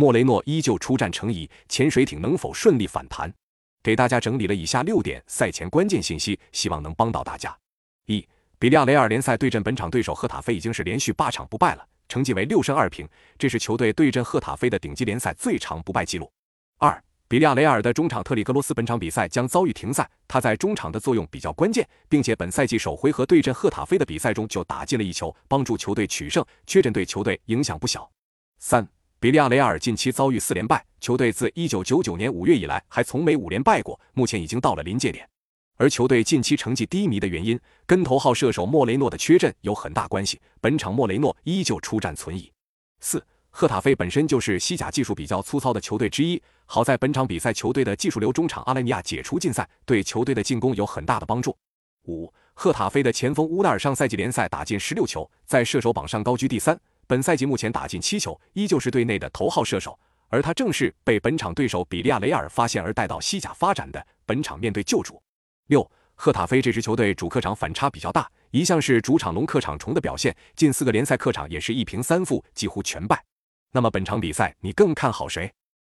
[0.00, 3.34] 莫雷诺依旧出战成疑，潜水艇能否顺利反弹？
[3.82, 7.52] 给大家整理了以下六点赛前关键信息，希望能帮到大家。
[8.06, 8.24] 一、
[8.60, 16.30] 比利亚雷尔联赛对阵本场对手赫塔菲已经是连续八场不败了，成绩为六胜二平，这是球队对阵赫塔菲的顶级联赛最长不败记录。
[16.78, 28.08] 二、比利亚雷尔的中场特里格罗斯本场比赛将遭遇停赛，他在中场的作用比较关键，并且本赛季首回合对阵赫塔菲的比赛中就打进了一球，帮助球队取胜，缺阵对球队影响不小。
[28.60, 28.86] 三、
[29.20, 35.28] 比利亚雷亚尔近期遭遇四连败，球队自一九九九年五月以来还从没五连败过，目前已经到了临界点。
[35.76, 40.40] 而球队近期成绩低迷的原因，跟头号射手莫雷诺的缺阵有很大关系。
[40.60, 42.48] 本场莫雷诺依旧出战存疑。
[43.00, 43.20] 四。
[43.50, 51.56] 赫塔菲本身就是西甲技术比较粗糙的球队之一，好在本场比赛球队的技术流中场阿莱尼亚解除禁赛，对球队的进攻有很大的帮助。
[52.04, 59.98] 五，赫塔菲的前锋乌纳尔上赛季联赛打进十六球，在射手榜上高居第三，本赛季目前打进七球，依旧是队内的头号射手。
[60.28, 65.18] 而他正是被本场对手比利亚雷尔发现而带到西甲发展的，本场面对旧主。
[65.68, 73.24] 六，赫塔菲这支球队主客场反差比较大，一向是主场龙客场虫的表现，近四个联赛客场也是一平三负，几乎全败。
[73.72, 75.50] 那么本场比赛你更看好谁？